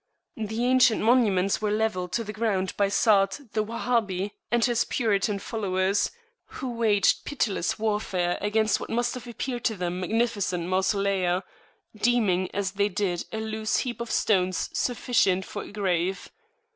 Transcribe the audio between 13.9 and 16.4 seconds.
of stones sufficient for a grave.